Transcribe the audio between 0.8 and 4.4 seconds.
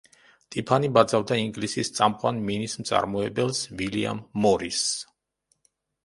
ბაძავდა ინგლისის წამყვან მინის მწარმოებელს ვილიამ